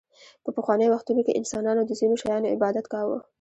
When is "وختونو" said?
0.93-1.21